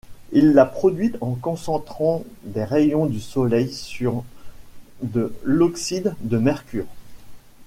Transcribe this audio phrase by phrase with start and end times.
[0.31, 4.23] Il l'a produite en concentrant des rayons du soleil sur
[5.03, 6.87] de l'oxyde de mercure.